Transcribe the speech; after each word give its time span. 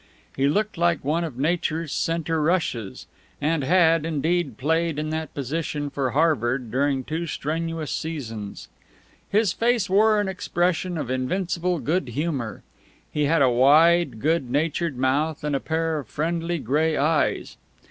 He 0.35 0.47
looked 0.47 0.79
like 0.79 1.05
one 1.05 1.23
of 1.23 1.37
nature's 1.37 1.91
center 1.91 2.41
rushes, 2.41 3.05
and 3.39 3.63
had, 3.63 4.03
indeed, 4.03 4.57
played 4.57 4.97
in 4.97 5.11
that 5.11 5.35
position 5.35 5.91
for 5.91 6.09
Harvard 6.09 6.71
during 6.71 7.03
two 7.03 7.27
strenuous 7.27 7.91
seasons. 7.91 8.67
His 9.29 9.53
face 9.53 9.91
wore 9.91 10.19
an 10.19 10.27
expression 10.27 10.97
of 10.97 11.11
invincible 11.11 11.77
good 11.77 12.07
humor. 12.07 12.63
He 13.11 13.25
had 13.25 13.43
a 13.43 13.51
wide, 13.51 14.19
good 14.19 14.49
natured 14.49 14.97
mouth, 14.97 15.43
and 15.43 15.55
a 15.55 15.59
pair 15.59 15.99
of 15.99 16.07
friendly 16.07 16.57
gray 16.57 16.97
eyes. 16.97 17.57